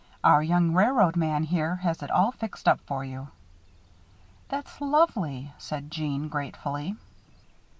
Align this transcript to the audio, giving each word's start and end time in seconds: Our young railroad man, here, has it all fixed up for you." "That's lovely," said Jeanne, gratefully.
Our 0.23 0.41
young 0.41 0.73
railroad 0.73 1.15
man, 1.15 1.43
here, 1.43 1.75
has 1.75 2.01
it 2.01 2.09
all 2.09 2.31
fixed 2.31 2.67
up 2.67 2.79
for 2.87 3.05
you." 3.05 3.27
"That's 4.49 4.81
lovely," 4.81 5.53
said 5.59 5.91
Jeanne, 5.91 6.27
gratefully. 6.27 6.95